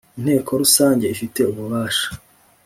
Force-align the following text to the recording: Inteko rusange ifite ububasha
Inteko 0.17 0.51
rusange 0.61 1.05
ifite 1.13 1.39
ububasha 1.51 2.07